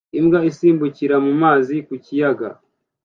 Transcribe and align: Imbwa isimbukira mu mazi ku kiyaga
Imbwa 0.19 0.39
isimbukira 0.51 1.15
mu 1.25 1.33
mazi 1.41 1.75
ku 1.87 1.93
kiyaga 2.03 2.49